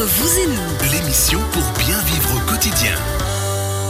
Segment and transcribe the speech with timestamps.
[0.00, 2.94] Vous et nous, L'émission pour bien vivre au quotidien.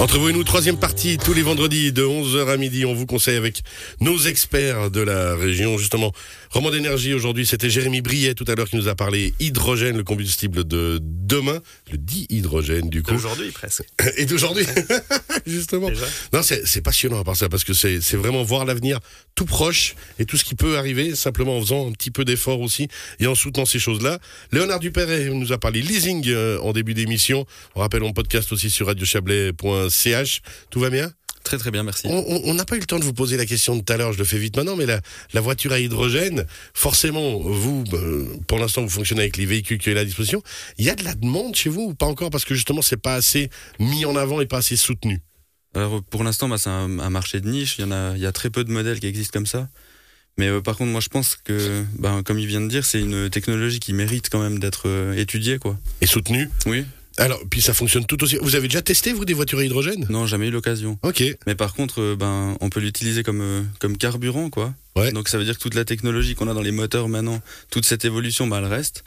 [0.00, 3.04] Entre vous et nous, troisième partie, tous les vendredis de 11h à midi, on vous
[3.04, 3.62] conseille avec
[4.00, 5.76] nos experts de la région.
[5.76, 6.12] Justement,
[6.50, 10.04] Roman d'énergie aujourd'hui, c'était Jérémy Briet tout à l'heure qui nous a parlé hydrogène, le
[10.04, 13.14] combustible de demain, le dihydrogène du coup.
[13.14, 13.82] Aujourd'hui presque.
[14.16, 14.64] Et d'aujourd'hui,
[15.46, 15.88] justement.
[15.88, 16.06] Déjà.
[16.32, 19.00] Non, c'est passionnant à part ça, parce que c'est c'est vraiment voir l'avenir
[19.34, 22.60] tout proche et tout ce qui peut arriver, simplement en faisant un petit peu d'effort
[22.60, 22.86] aussi
[23.18, 24.20] et en soutenant ces choses-là.
[24.52, 27.46] Léonard Dupéret nous a parlé leasing euh, en début d'émission.
[27.74, 28.88] On rappelle, on podcast aussi sur
[29.88, 30.42] radiochablais.ch.
[30.70, 31.12] Tout va bien?
[31.44, 32.06] Très très bien, merci.
[32.06, 34.12] on n'a pas eu le temps de vous poser la question de tout à l'heure,
[34.12, 35.00] je le fais vite maintenant, mais la,
[35.32, 39.90] la voiture à hydrogène, forcément, vous, euh, pour l'instant, vous fonctionnez avec les véhicules qui
[39.90, 40.42] sont à disposition.
[40.76, 42.28] Il y a de la demande chez vous ou pas encore?
[42.28, 43.48] Parce que justement, c'est pas assez
[43.78, 45.20] mis en avant et pas assez soutenu.
[45.74, 47.76] Alors pour l'instant, bah, c'est un, un marché de niche.
[47.78, 49.68] Il y en a, il y a très peu de modèles qui existent comme ça.
[50.38, 53.00] Mais euh, par contre, moi, je pense que, bah, comme il vient de dire, c'est
[53.00, 55.78] une technologie qui mérite quand même d'être euh, étudiée, quoi.
[56.00, 56.84] Et soutenu Oui.
[57.18, 58.38] Alors, puis ça fonctionne tout aussi.
[58.40, 60.06] Vous avez déjà testé, vous, des voitures à hydrogène?
[60.08, 60.98] Non, jamais eu l'occasion.
[61.02, 61.22] Ok.
[61.46, 64.72] Mais par contre, euh, ben, on peut l'utiliser comme euh, comme carburant, quoi.
[64.96, 65.12] Ouais.
[65.12, 67.84] Donc ça veut dire que toute la technologie qu'on a dans les moteurs maintenant, toute
[67.86, 69.04] cette évolution, bah, elle reste.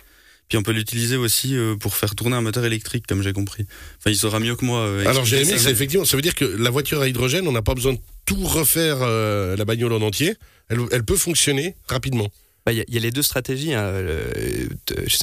[0.50, 3.66] Puis on peut l'utiliser aussi euh, pour faire tourner un moteur électrique, comme j'ai compris.
[4.00, 4.82] Enfin, il saura mieux que moi.
[4.82, 5.38] euh, Alors, ça.
[5.46, 8.00] c'est effectivement, ça veut dire que la voiture à hydrogène, on n'a pas besoin de
[8.26, 10.36] tout refaire euh, la bagnole en entier.
[10.68, 12.28] Elle, elle peut fonctionner rapidement.
[12.66, 13.74] Bah, Il y, a- il y a les deux stratégies.
[13.74, 14.70] hein, le-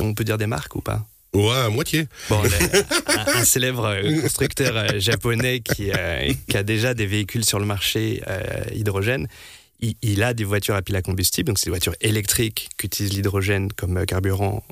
[0.00, 1.06] on peut dire des marques ou pas
[1.39, 2.08] Ouais, à moitié.
[2.28, 2.42] Bon,
[3.06, 7.64] un, célèbre euh, constructeur euh, japonais qui, euh, qui a déjà des véhicules sur le
[7.64, 8.22] marché
[8.75, 9.28] hydrogène,
[9.80, 13.12] il, a des voitures à pile à combustible, donc c'est des voitures électriques qui utilisent
[13.12, 14.64] l'hydrogène comme carburant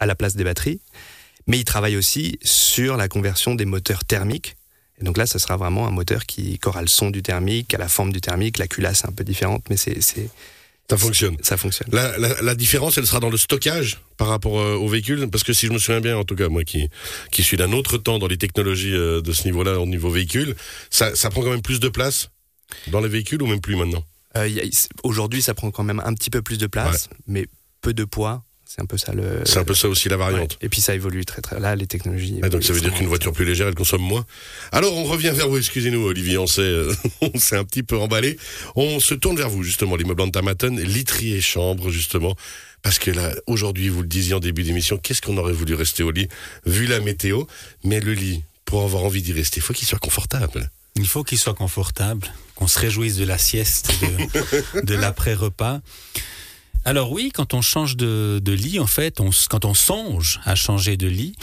[0.00, 0.80] à la place des batteries.
[1.46, 4.56] Mais il travaille aussi sur la conversion des moteurs thermiques.
[5.00, 7.72] Et donc là, ce sera vraiment un moteur qui, qui aura le son du thermique,
[7.74, 8.58] à la forme du thermique.
[8.58, 10.00] La culasse est un peu différente, mais c'est-
[10.90, 11.36] Ça fonctionne.
[11.42, 11.88] ça fonctionne.
[11.92, 15.44] La, la, la différence, elle sera dans le stockage par rapport euh, au véhicule, parce
[15.44, 16.88] que si je me souviens bien, en tout cas moi qui
[17.30, 20.54] qui suis d'un autre temps dans les technologies euh, de ce niveau-là, au niveau véhicule,
[20.90, 22.30] ça, ça prend quand même plus de place
[22.88, 24.04] dans les véhicules ou même plus maintenant?
[24.36, 24.48] Euh,
[25.02, 27.46] Aujourd'hui, ça prend quand même un petit peu plus de place, mais
[27.80, 28.44] peu de poids.
[28.72, 29.42] C'est un peu ça le.
[29.46, 30.52] C'est un peu ça aussi la variante.
[30.52, 30.66] Ouais.
[30.66, 31.58] Et puis ça évolue très très.
[31.58, 32.38] Là, les technologies.
[32.40, 34.24] Ah, donc ça veut dire qu'une voiture plus légère, elle consomme moins.
[34.70, 36.94] Alors on revient vers vous, excusez-nous Olivier, on s'est, euh,
[37.50, 38.38] un petit peu emballé.
[38.76, 42.36] On se tourne vers vous justement, l'immeuble Antamaton, literie et chambre justement.
[42.82, 46.04] Parce que là, aujourd'hui, vous le disiez en début d'émission, qu'est-ce qu'on aurait voulu rester
[46.04, 46.28] au lit,
[46.64, 47.46] vu la météo?
[47.82, 50.70] Mais le lit, pour avoir envie d'y rester, il faut qu'il soit confortable.
[50.94, 55.80] Il faut qu'il soit confortable, qu'on se réjouisse de la sieste, de, de l'après-repas.
[56.84, 59.20] Alors oui, quand on change de, lit, en fait,
[59.50, 61.34] quand on songe à changer de lit,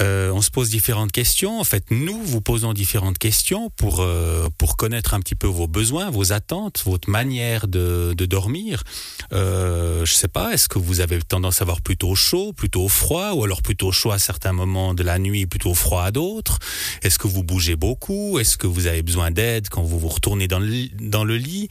[0.00, 1.60] euh, on se pose différentes questions.
[1.60, 5.68] En fait, nous vous posons différentes questions pour euh, pour connaître un petit peu vos
[5.68, 8.82] besoins, vos attentes, votre manière de, dormir.
[9.32, 13.32] Euh, je sais pas, est-ce que vous avez tendance à avoir plutôt chaud, plutôt froid,
[13.32, 16.58] ou alors plutôt chaud à certains moments de la nuit, plutôt froid à d'autres?
[17.02, 18.38] Est-ce que vous bougez beaucoup?
[18.38, 21.68] Est-ce que vous avez besoin d'aide quand vous vous retournez dans le lit?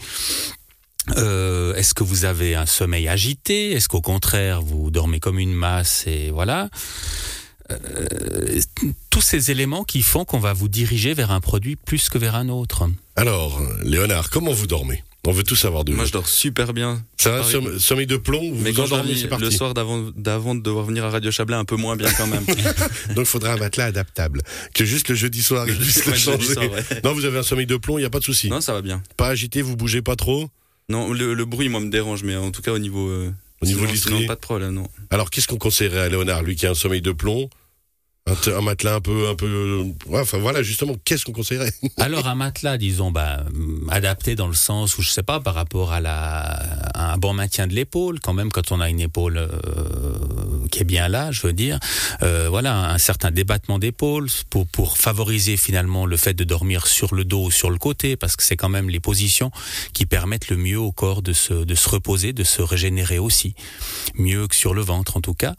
[1.18, 3.72] Euh, Est-ce que vous avez un sommeil agité?
[3.72, 6.70] Est-ce qu'au contraire vous dormez comme une masse et voilà?
[7.72, 8.60] Euh,
[9.10, 12.36] Tous ces éléments qui font qu'on va vous diriger vers un produit plus que vers
[12.36, 12.88] un autre.
[13.16, 15.04] Alors, Léonard, comment vous dormez?
[15.28, 16.08] On veut tout savoir de Moi, vous.
[16.08, 17.04] je dors super bien.
[17.18, 17.44] Ça va,
[17.80, 19.46] sommeil de plomb, vous Mais vous quand endormez, c'est parti.
[19.46, 22.26] le soir d'avant d'avant de devoir venir à Radio Chablais, un peu moins bien quand
[22.26, 22.44] même.
[23.16, 24.42] Donc il faudra un matelas adaptable.
[24.74, 26.54] Que juste le jeudi soir, il puisse le changer.
[26.56, 27.02] soir, ouais.
[27.04, 28.50] Non, vous avez un sommeil de plomb, il n'y a pas de souci.
[28.50, 29.04] non, ça va bien.
[29.16, 30.50] Pas agité, vous bougez pas trop?
[30.91, 33.07] Non, le, le bruit, moi, me dérange, mais en tout cas, au niveau.
[33.09, 33.31] euh,
[33.62, 34.88] Au niveau sinon, pas de problème, non.
[35.09, 37.50] Alors qu'est-ce qu'on conseillerait à Léonard, lui qui a un sommeil de plomb
[38.28, 41.31] un, te- un matelas un peu, un peu, euh, ouais, enfin voilà, justement, qu'est-ce qu'on
[41.31, 45.40] conseillerait Alors un matelas, disons, bah, hum, adapté dans le sens où je sais pas
[45.40, 46.41] par rapport à la
[46.94, 49.50] à un bon maintien de l'épaule, quand même quand on a une épaule euh,
[50.70, 51.80] qui est bien là, je veux dire,
[52.22, 54.28] euh, voilà, un certain débattement d'épaule
[54.72, 58.36] pour favoriser finalement le fait de dormir sur le dos ou sur le côté, parce
[58.36, 59.52] que c'est quand même les positions
[59.94, 63.56] qui permettent le mieux au corps de se de se reposer, de se régénérer aussi,
[64.16, 65.56] mieux que sur le ventre en tout cas.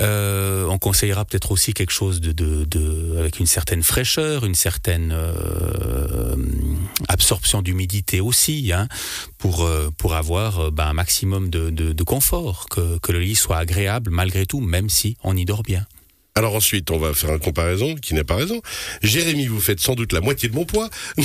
[0.00, 5.12] Euh, on conseillera peut-être aussi quelque chose de, de- avec une certaine fraîcheur, une certaine
[5.12, 6.36] euh,
[7.08, 8.88] absorption d'humidité aussi, hein,
[9.40, 13.34] pour euh, pour avoir euh, ben, un maximum de, de, confort, que, que le lit
[13.34, 15.84] soit agréable malgré tout, même si on y dort bien.
[16.36, 18.62] Alors ensuite, on va faire une comparaison qui n'est pas raison.
[19.02, 20.88] Jérémy, vous faites sans doute la moitié de mon poids.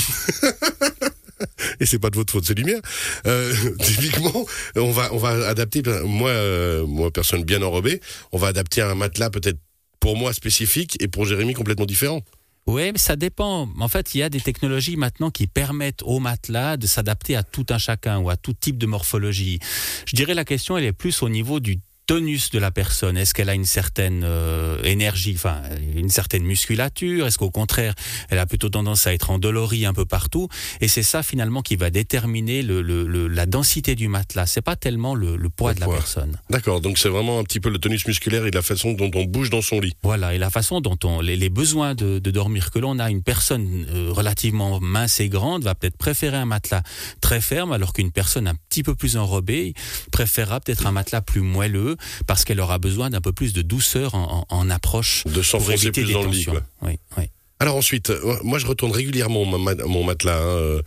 [1.79, 2.79] Et c'est pas de votre faute, c'est mien.
[3.27, 4.45] Euh, typiquement,
[4.75, 5.83] on va, on va adapter.
[6.05, 8.01] Moi, euh, moi, personne bien enrobée,
[8.31, 9.59] on va adapter un matelas peut-être
[9.99, 12.21] pour moi spécifique et pour Jérémy complètement différent.
[12.67, 13.69] Oui, mais ça dépend.
[13.79, 17.43] En fait, il y a des technologies maintenant qui permettent au matelas de s'adapter à
[17.43, 19.59] tout un chacun ou à tout type de morphologie.
[20.07, 23.17] Je dirais la question, elle est plus au niveau du tonus de la personne?
[23.17, 25.61] Est-ce qu'elle a une certaine euh, énergie, enfin
[25.95, 27.27] une certaine musculature?
[27.27, 27.93] Est-ce qu'au contraire,
[28.29, 30.47] elle a plutôt tendance à être endolorie un peu partout?
[30.81, 34.45] Et c'est ça finalement qui va déterminer le, le, la densité du matelas.
[34.45, 35.95] C'est pas tellement le, le poids Le de la poids.
[35.95, 36.39] personne.
[36.49, 39.23] D'accord, donc c'est vraiment un petit peu le tonus musculaire et la façon dont on
[39.25, 39.93] bouge dans son lit.
[40.03, 43.09] Voilà, et la façon dont on, les, les besoins de, de dormir que l'on a,
[43.09, 46.83] une personne euh, relativement mince et grande va peut-être préférer un matelas
[47.21, 49.73] très ferme, alors qu'une personne un petit peu plus enrobée
[50.11, 51.94] préférera peut-être un matelas plus moelleux,
[52.27, 55.45] parce qu'elle aura besoin d'un peu plus de douceur en, en, en approche De pour
[55.45, 56.51] s'enfoncer éviter plus des dans le lit, tensions.
[56.53, 56.89] quoi.
[56.89, 57.23] Oui, oui.
[57.61, 60.81] Alors ensuite, euh, moi je retourne régulièrement mon, ma- mon matelas, hein, euh,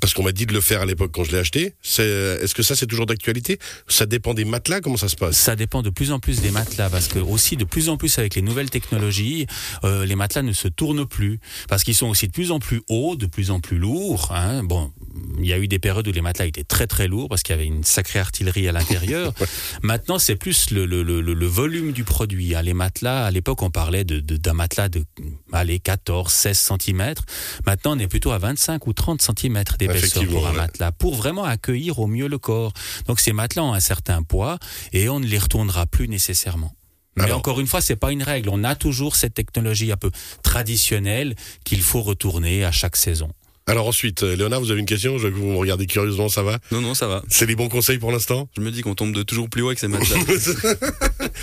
[0.00, 1.74] parce qu'on m'a dit de le faire à l'époque quand je l'ai acheté.
[1.98, 3.58] Euh, Est-ce que ça c'est toujours d'actualité?
[3.88, 5.36] Ça dépend des matelas, comment ça se passe?
[5.36, 8.18] Ça dépend de plus en plus des matelas parce que aussi de plus en plus
[8.18, 9.46] avec les nouvelles technologies,
[9.84, 12.80] euh, les matelas ne se tournent plus parce qu'ils sont aussi de plus en plus
[12.88, 14.32] hauts, de plus en plus lourds.
[14.34, 14.64] Hein.
[14.64, 14.92] Bon,
[15.38, 17.54] il y a eu des périodes où les matelas étaient très très lourds parce qu'il
[17.54, 19.34] y avait une sacrée artillerie à l'intérieur.
[19.82, 22.54] Maintenant, c'est plus le, le, le, le volume du produit.
[22.54, 22.62] hein.
[22.62, 25.04] Les matelas, à l'époque, on parlait de, de- d'un matelas de
[25.52, 25.80] allez,
[26.14, 27.14] 14, 16 cm.
[27.66, 30.56] Maintenant, on est plutôt à 25 ou 30 cm d'épaisseur pour un ouais.
[30.56, 32.72] matelas, pour vraiment accueillir au mieux le corps.
[33.06, 34.58] Donc ces matelas ont un certain poids
[34.92, 36.72] et on ne les retournera plus nécessairement.
[37.16, 38.48] Mais Alors- encore une fois, c'est pas une règle.
[38.50, 40.10] On a toujours cette technologie un peu
[40.42, 41.34] traditionnelle
[41.64, 43.30] qu'il faut retourner à chaque saison.
[43.66, 46.28] Alors ensuite, euh, Léonard, vous avez une question Je vois que vous me regardez curieusement,
[46.28, 47.22] ça va Non, non, ça va.
[47.30, 49.68] C'est les bons conseils pour l'instant Je me dis qu'on tombe de toujours plus haut
[49.68, 50.16] avec ces matelas.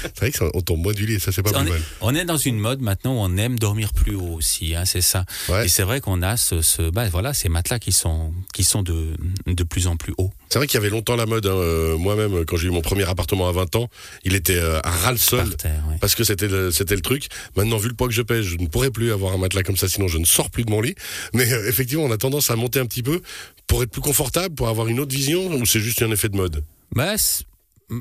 [0.04, 1.82] C'est vrai qu'on tombe moins du lit, ça c'est pas On plus est, mal.
[2.02, 5.02] on est dans une mode maintenant où on aime dormir plus haut aussi, hein, c'est
[5.02, 5.26] ça.
[5.50, 5.66] Ouais.
[5.66, 8.84] Et c'est vrai qu'on a ce, ce bah, voilà, ces matelas qui sont, qui sont
[8.84, 9.08] de,
[9.48, 10.32] de plus en plus hauts.
[10.50, 11.46] C'est vrai qu'il y avait longtemps la mode.
[11.48, 13.90] hein, euh, Moi-même, quand j'ai eu mon premier appartement à 20 ans,
[14.24, 15.40] il était euh, à ras le sol.
[15.48, 15.96] Par terre, ouais.
[16.00, 17.28] Parce que c'était le, c'était le truc.
[17.56, 19.78] Maintenant, vu le poids que je pèse, je ne pourrais plus avoir un matelas comme
[19.78, 20.96] ça, sinon je ne sors plus de mon lit.
[21.34, 23.22] Mais euh, effectivement, on a tendance à monter un petit peu
[23.68, 26.36] pour être plus confortable, pour avoir une autre vision, ou c'est juste un effet de
[26.36, 26.64] mode?
[26.94, 27.16] Bah,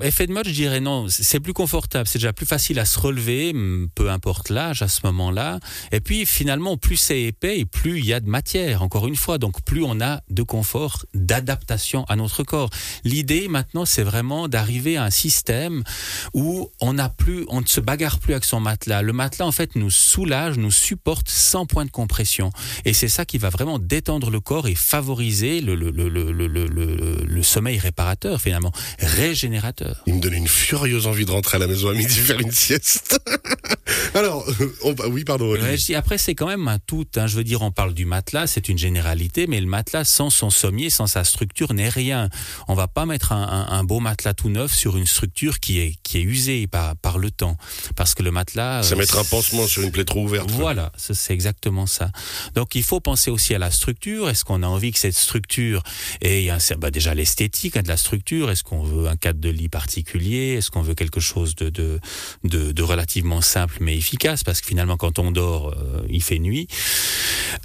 [0.03, 1.07] effet de mode, je dirais non.
[1.09, 4.89] C'est plus confortable, c'est déjà plus facile à se relever, hum, peu importe l'âge à
[4.89, 5.59] ce moment-là.
[5.93, 8.83] Et puis finalement, plus c'est épais plus il y a de matière.
[8.83, 12.71] Encore une fois, donc plus on a de confort, d'adaptation à notre corps.
[13.05, 15.83] L'idée maintenant, c'est vraiment d'arriver à un système
[16.35, 19.03] où on n'a plus, on ne se bagarre plus avec son matelas.
[19.03, 22.51] Le matelas en fait nous soulage, nous supporte sans point de compression.
[22.85, 28.73] Et c'est ça qui va vraiment détendre le corps et favoriser le sommeil réparateur finalement,
[28.99, 29.80] régénérateur.
[30.07, 32.53] Il me donnait une furieuse envie de rentrer à la maison à midi faire une
[32.53, 33.19] sieste.
[34.21, 34.47] Alors,
[34.85, 35.47] on- oui, pardon.
[35.47, 35.71] Olivier.
[35.71, 37.07] Ouais, je dis, après, c'est quand même un tout.
[37.17, 37.27] hein.
[37.27, 40.51] Je veux dire, on parle du matelas, c'est une généralité, mais le matelas sans son
[40.51, 42.29] sommier, sans sa structure, n'est rien.
[42.69, 45.79] On va pas mettre un, un- un beau matelas tout neuf sur une structure qui
[45.81, 47.57] est, qui est usée par, par le temps.
[47.97, 48.83] Parce que le matelas.
[48.83, 50.51] C'est euh, mettre un pansement sur une plaie trop ouverte.
[50.51, 52.11] Voilà, ça, c'est exactement ça.
[52.55, 54.29] Donc il faut penser aussi à la structure.
[54.29, 55.83] Est-ce qu'on a envie que cette structure
[56.21, 59.49] ait un, bah, déjà l'esthétique hein, de la structure Est-ce qu'on veut un cadre de
[59.49, 60.57] lit particulier?
[60.59, 62.01] Est-ce qu'on veut quelque chose de, de,
[62.45, 64.10] de, de relativement simple mais efficace?
[64.45, 66.67] Parce que finalement, quand on dort, euh, il fait nuit.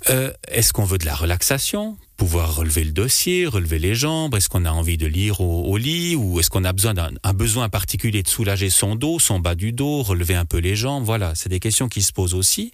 [0.09, 1.97] Euh, Est-ce qu'on veut de la relaxation?
[2.18, 5.75] Pouvoir relever le dossier, relever les jambes Est-ce qu'on a envie de lire au, au
[5.77, 9.39] lit Ou est-ce qu'on a besoin d'un un besoin particulier de soulager son dos, son
[9.39, 11.03] bas du dos, relever un peu les jambes?
[11.03, 12.71] Voilà, c'est des questions qui se posent aussi.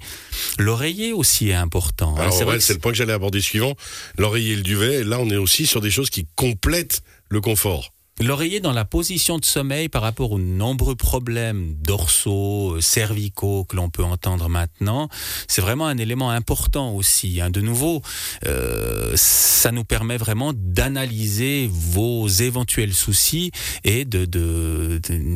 [0.59, 2.15] L'oreiller aussi est important.
[2.17, 2.21] hein.
[2.21, 3.73] Alors, ouais, c'est le point que j'allais aborder suivant.
[4.17, 5.03] L'oreiller et le duvet.
[5.03, 7.93] Là, on est aussi sur des choses qui complètent le confort.
[8.21, 13.75] L'oreiller dans la position de sommeil par rapport aux nombreux problèmes dorsaux, euh, cervicaux que
[13.75, 15.09] l'on peut entendre maintenant,
[15.47, 17.41] c'est vraiment un élément important aussi.
[17.41, 17.49] hein.
[17.49, 18.01] De nouveau,
[18.45, 23.51] euh, ça nous permet vraiment d'analyser vos éventuels soucis
[23.83, 24.25] et de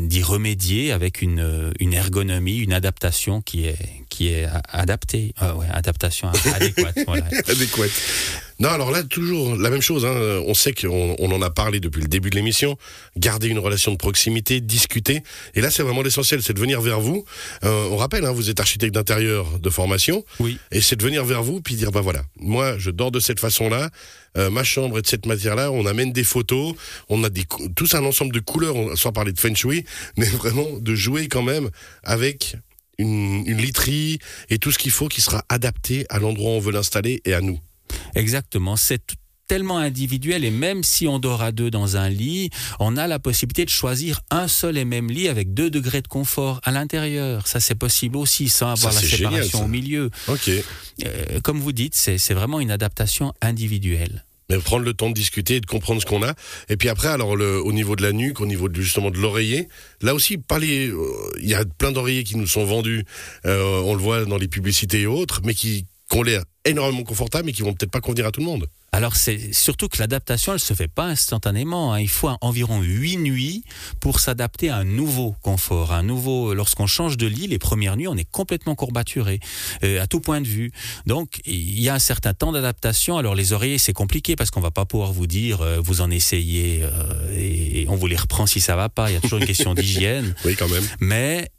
[0.07, 3.77] d'y remédier avec une, une ergonomie, une adaptation qui est
[4.10, 6.98] qui est adaptée, Ah ouais, adaptation adéquate.
[7.07, 7.25] voilà.
[7.48, 7.91] Adéquate.
[8.59, 10.05] Non, alors là, toujours la même chose.
[10.05, 10.41] Hein.
[10.47, 12.77] On sait qu'on on en a parlé depuis le début de l'émission.
[13.17, 15.24] Garder une relation de proximité, discuter.
[15.55, 17.25] Et là, c'est vraiment l'essentiel, c'est de venir vers vous.
[17.65, 20.24] Euh, on rappelle, hein, vous êtes architecte d'intérieur de formation.
[20.39, 20.57] Oui.
[20.71, 23.41] Et c'est de venir vers vous puis dire, bah voilà, moi, je dors de cette
[23.41, 23.89] façon-là.
[24.38, 25.71] euh, ma chambre est de cette matière-là.
[25.71, 26.75] On amène des photos.
[27.09, 27.43] On a des,
[27.75, 29.83] tous un ensemble de couleurs, on- sans parler de feng shui,
[30.17, 31.69] mais vraiment de jouer quand même
[32.03, 32.55] avec
[32.97, 34.19] une, une literie
[34.50, 37.33] et tout ce qu'il faut qui sera adapté à l'endroit où on veut l'installer et
[37.33, 37.59] à nous.
[38.15, 39.01] Exactement, c'est
[39.47, 42.49] tellement individuel et même si on dort à deux dans un lit,
[42.79, 46.07] on a la possibilité de choisir un seul et même lit avec deux degrés de
[46.07, 47.45] confort à l'intérieur.
[47.45, 50.09] Ça c'est possible aussi sans avoir Ça, la génial, séparation au milieu.
[50.27, 50.49] Ok.
[51.05, 54.25] Euh, comme vous dites, c'est vraiment une adaptation individuelle.
[54.49, 56.33] Mais prendre le temps de discuter et de comprendre ce qu'on a.
[56.69, 59.17] Et puis après, alors le, au niveau de la nuque, au niveau de, justement de
[59.17, 59.67] l'oreiller,
[60.01, 60.87] là aussi, pas les.
[60.87, 60.97] euh,
[61.41, 63.05] Il y a plein d'oreillers qui nous sont vendus.
[63.45, 65.85] euh, on le voit dans les publicités et autres, mais qui,
[66.15, 68.65] qui ont l'air énormément confortables, mais qui vont peut-être pas convenir à tout le monde.
[68.91, 71.93] Alors c'est surtout que l'adaptation, elle se fait pas instantanément.
[71.93, 72.00] hein.
[72.00, 73.63] Il faut environ huit nuits
[74.00, 76.53] pour s'adapter à un nouveau confort, un nouveau.
[76.53, 79.39] Lorsqu'on change de lit, les premières nuits, on est complètement courbaturé
[79.84, 80.72] euh, à tout point de vue.
[81.05, 83.17] Donc il y a un certain temps d'adaptation.
[83.17, 86.10] Alors les oreillers, c'est compliqué parce qu'on va pas pouvoir vous dire euh, vous en
[86.10, 86.89] essayez euh,
[87.38, 89.12] et on vous les reprend si ça va pas.
[89.12, 90.84] Il y a toujours une question d'hygiène Oui, quand même.
[91.01, 91.50] mais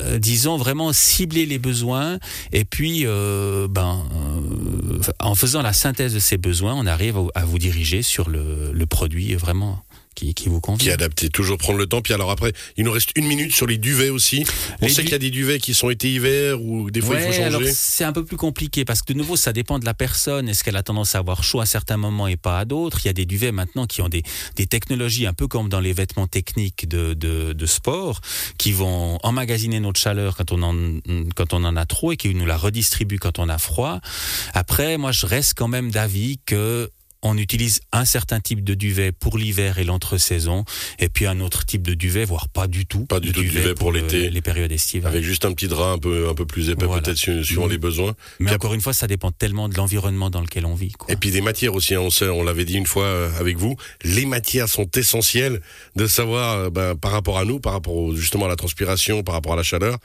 [0.00, 2.18] euh, disons vraiment cibler les besoins.
[2.52, 7.44] Et puis euh, ben euh, en faisant la synthèse de ces besoins on arrive à,
[7.44, 9.82] vous diriger sur le produit vraiment
[10.14, 11.28] qui, qui vous Qui convient est adapté.
[11.30, 12.02] Toujours prendre le temps.
[12.02, 14.44] Puis alors après, il nous reste une minute sur les duvets aussi.
[14.82, 17.00] On Les sait du- qu'il y a des duvets qui sont été hiver ou des
[17.00, 17.72] fois il Ouais, faut alors changer.
[17.74, 20.48] c'est un peu plus compliqué parce que de nouveau ça dépend de la personne.
[20.48, 22.98] Est-ce qu'elle a tendance à avoir chaud à certains moments et pas à d'autres?
[23.04, 24.22] Il y a des duvets maintenant qui ont des,
[24.56, 28.20] des technologies un peu comme dans les vêtements techniques de, de, de sport
[28.58, 30.74] qui vont emmagasiner notre chaleur quand on en
[31.36, 34.00] quand on en a trop et qui nous la redistribuent quand on a froid.
[34.54, 36.90] Après, moi je reste quand même d'avis que
[37.22, 40.64] on utilise un certain type de duvet pour l'hiver et l'entre-saison,
[40.98, 43.04] et puis un autre type de duvet, voire pas du tout.
[43.06, 44.30] Pas du tout de duvet pour l'été.
[44.30, 45.12] Les périodes estivales.
[45.12, 47.02] Avec juste un petit drap un peu, un peu plus épais, Voilà.
[47.02, 47.70] peut-être suivant Mhm.
[47.72, 48.14] les besoins.
[48.38, 50.92] Mais Puis encore une fois, ça dépend tellement de l'environnement dans lequel on vit.
[50.92, 51.12] Quoi.
[51.12, 53.56] Et puis des matières aussi, hein, on, sait, on l'avait dit une fois euh, avec
[53.58, 55.60] vous, les matières sont essentielles
[55.96, 59.34] de savoir euh, ben, par rapport à nous, par rapport justement à la transpiration, par
[59.34, 59.98] rapport à la chaleur,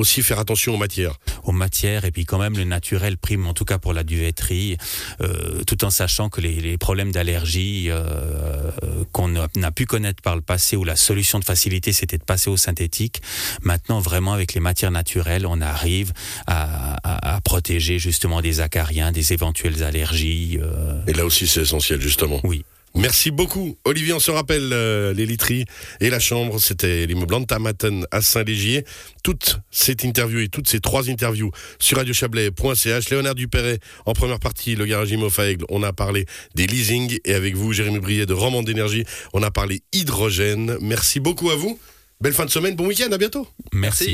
[0.00, 1.14] aussi faire attention aux matières.
[1.44, 4.76] aux matières et puis quand même le naturel prime en tout cas pour la duvetterie
[5.20, 8.70] euh, tout en sachant que les, les problèmes d'allergie euh,
[9.12, 12.50] qu'on n'a pu connaître par le passé où la solution de facilité c'était de passer
[12.50, 13.20] au synthétique
[13.62, 16.12] maintenant vraiment avec les matières naturelles on arrive
[16.46, 21.62] à, à- à protéger justement des acariens des éventuelles allergies euh, Et là aussi c'est
[21.62, 22.40] essentiel justement.
[22.44, 23.76] oui Merci beaucoup.
[23.84, 25.64] Olivier, on se rappelle euh, les literies
[26.00, 28.84] et la chambre, c'était l'immeuble Antamaten à Saint-Légier.
[29.22, 33.10] Toute cette interview et toutes ces trois interviews sur radiochablais.ch.
[33.10, 37.34] Léonard Dupéret, en première partie, le garage Imo Aigle, on a parlé des leasing et
[37.34, 40.76] avec vous, Jérémy Briet de Roman d'énergie, on a parlé hydrogène.
[40.80, 41.78] Merci beaucoup à vous.
[42.20, 43.46] Belle fin de semaine, bon week-end, à bientôt.
[43.72, 44.08] merci.